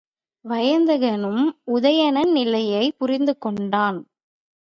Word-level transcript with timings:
வயந்தகனும் 0.45 1.43
உதயணன் 1.71 2.31
நிலையைப் 2.31 2.97
புரிந்துகொண்டான். 2.99 3.99